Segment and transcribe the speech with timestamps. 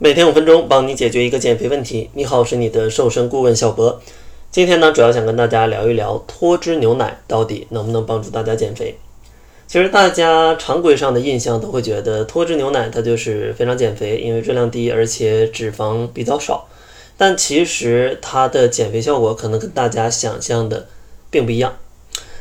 [0.00, 2.08] 每天五分钟，帮你解决一个减肥问题。
[2.12, 4.00] 你好，我是你的瘦身顾问小博。
[4.48, 8.96] 今天呢，主要想跟大家聊一聊脱脂牛奶到底能不能帮助大家减肥。
[9.66, 16.68] 其实大家常规上的印象都会觉得脱脂牛奶它就是非常减肥，因为热量低，而且脂肪比较少。
[17.16, 20.86] 但其实它的减肥效果可能跟大家想象的
[21.28, 21.76] 并不一样。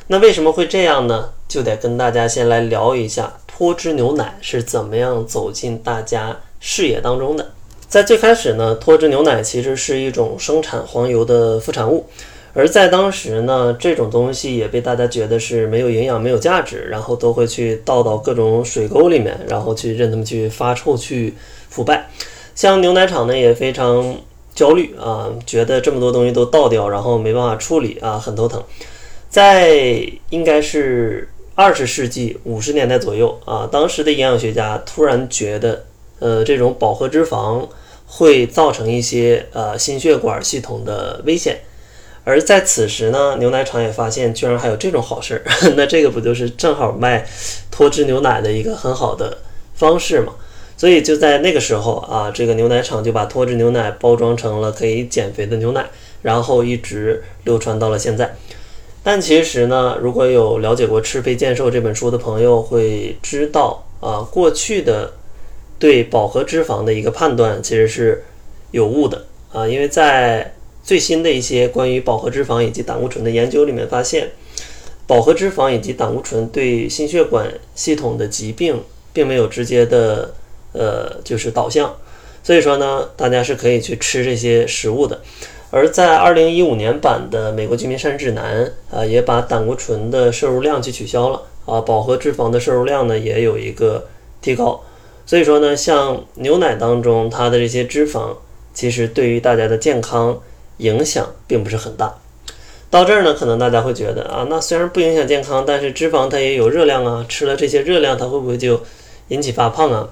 [0.05, 1.31] 那为什么会这样呢？
[1.47, 6.37] 就得跟大家先来聊一下脱脂牛奶是怎么样走进大家。
[6.59, 7.51] 视野当中的，
[7.87, 12.05] 在最开始呢，脱脂牛奶其实是一种生产黄油的副产物，
[12.54, 21.33] 而在当时呢，这种东西也被大家觉得是没有营养、没有价值，然后都会去倒到各种水沟里面，然后去任他们去发臭、去
[21.69, 22.09] 腐败。
[22.55, 24.18] 像牛奶厂呢，也非常
[24.55, 28.61] 焦虑啊，觉得这么多东西都倒掉，然后没办法处理啊，很头疼。
[29.29, 30.01] 在
[30.32, 35.85] 应该是二十世纪五十年代左右啊，当时的营养学家突然觉得。
[36.19, 37.67] 呃，这种饱和脂肪
[38.05, 41.59] 会造成一些呃心血管系统的危险，
[42.23, 45.43] 而在此时呢，牛奶厂也发现居然还有这种好事儿，
[45.75, 47.27] 那这个不就是正好卖
[47.69, 49.37] 脱脂牛奶的一个很好的
[49.75, 50.33] 方式吗？
[50.77, 55.85] 所以就在那个时候啊，这个牛奶厂就把脱脂牛奶包装成了可以减肥的牛奶，
[56.21, 58.35] 然后一直流传到了现在。
[59.03, 65.11] 但其实呢，如果有了解过《吃肥健瘦》这本书的朋友会知道啊，过去的。
[65.80, 68.23] 对饱和脂肪的一个判断其实是
[68.72, 74.31] 有误的啊，因为在最新的一些关于饱和脂肪以及胆固醇的研究里面发现，
[75.05, 78.81] 饱和脂肪以及胆固醇对心血管系统的疾病
[79.14, 80.33] 并没有直接的
[80.73, 81.95] 呃就是导向，
[82.44, 85.22] 所以说呢，大家是可以去吃这些食物的。
[85.70, 94.08] 而在二零一五年版的美国居民膳食指南啊，也把胆固醇的摄入量去取消了啊，饱和脂肪的摄入量呢也有一个
[94.42, 94.81] 提高。
[95.28, 98.38] 所以说呢，像牛奶当中它的这些脂肪，
[98.73, 100.39] 其实对于大家的健康
[100.78, 102.16] 影响并不是很大。
[102.89, 108.82] 到这儿呢，可能大家会觉得啊，那虽然不影响健康，但是脂肪它也有热量啊，吃了这些热量，它会不会就
[109.27, 110.08] 引起发胖啊？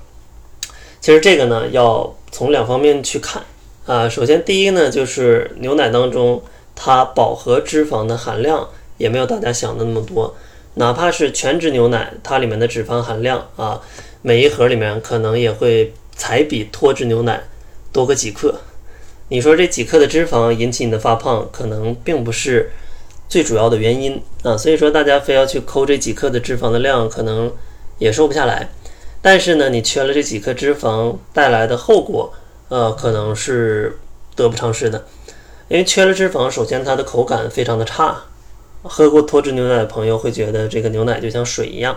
[1.00, 3.42] 其实这个呢，要从两方面去看
[3.86, 4.10] 啊。
[4.10, 6.44] 首先，第一呢，就是牛奶当中
[6.76, 8.68] 它饱和脂肪的含量
[8.98, 10.36] 也没有大家想的那么多，
[10.74, 13.80] 哪怕是全脂牛奶，它里面的脂肪含量啊。
[14.26, 17.44] 每一盒里面可能也会才比脱脂牛奶
[17.94, 18.56] 多个几克，
[19.28, 22.72] 你说这几克的脂肪引起你的发胖，可能并不是
[23.30, 24.58] 最主要的原因啊。
[24.58, 27.54] 所以说大家非要去抠这几克的脂肪的量，可能
[28.00, 28.68] 也瘦不下来。
[29.22, 32.34] 但是呢，你缺了这几克脂肪带来的后果，
[32.70, 34.00] 呃，可能是
[34.36, 35.06] 得不偿失的。
[35.68, 38.24] 因为缺了脂肪，首先它的口感非常的差，
[38.82, 41.96] 喝过脱脂牛奶的朋友会觉得这个牛奶就像水一样。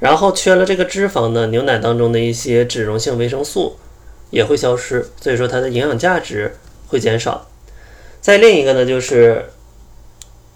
[0.00, 3.76] 然后缺了这个脂肪呢，牛奶当中的一些脂溶性维生素
[4.30, 6.56] 也会消失，所以说它的营养价值
[6.88, 7.46] 会减少。
[8.22, 9.50] 再另一个呢，就是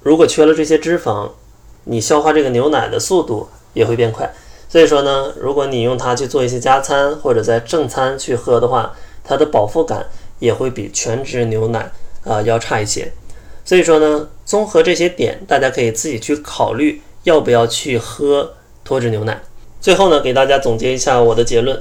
[0.03, 1.31] 如果缺了这些脂肪，
[1.85, 4.33] 你消化这个牛奶的速度也会变快。
[4.67, 10.07] 所以说呢，如果你用它去做一些加餐或者在正餐去喝的话，它的饱腹感
[10.39, 11.93] 也会比全脂牛奶
[12.25, 13.13] 啊要差一些。
[13.63, 18.55] 所以说呢，综合这些点，大家可以自己去考虑要不要去喝。
[18.85, 19.41] 脱脂牛奶，
[19.81, 21.81] 最后呢，给大家总结一下我的结论。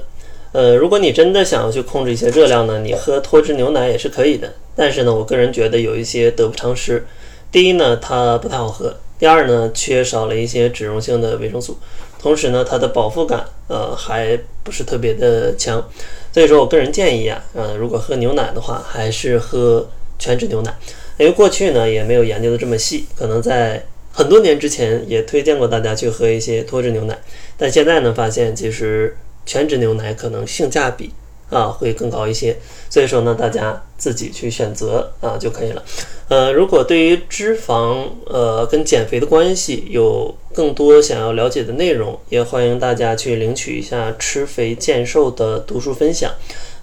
[0.54, 4.54] 呃，如果你真的想要去控制一些热量呢，你喝脱脂牛奶也是可以的。
[4.76, 7.06] 但是呢，我个人觉得有一些得不偿失。
[7.52, 11.78] 第一呢，它不太好喝；第二呢，缺少了一些脂溶性的维生素。
[12.20, 15.84] 同时呢，它的饱腹感呃还不是特别的强。
[16.32, 19.88] 所以说我个人建议啊，呃，如果喝牛奶的话，还是喝
[20.18, 20.74] 全脂牛奶。
[21.18, 23.84] 因为过去呢也没有研究的这么细，可能在。
[24.16, 27.18] 很多年之前也推荐过大家去喝一些脱脂牛奶，
[27.58, 31.12] 但现在呢发现其实全脂牛奶可能性价比
[31.50, 32.56] 啊会更高一些，
[32.92, 35.84] 所以说呢大家自己去选择啊就可以了。
[36.30, 46.32] 呃，如果对于脂肪呃跟减肥的关系有更多想要了解的内容，也欢迎大家去领取一下吃肥健瘦的读书分享。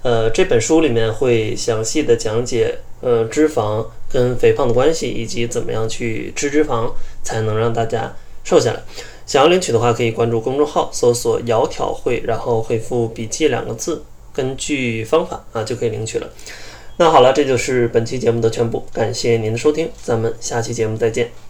[0.02, 6.90] 呃，这本书里面会详细的讲解，呃，脂肪跟肥胖的关系，以及怎么样去吃脂肪
[7.22, 8.14] 才能让大家
[8.44, 8.82] 瘦下来。
[9.26, 14.02] 想要领取的话，可以关注公众号，搜索“窈窕会”，然后回复“笔记”两个字，
[14.32, 16.28] 根据方法啊就可以领取了。
[16.96, 21.49] 那好了，这就是本期节目的全部，感谢您的收听，咱们下期节目再见。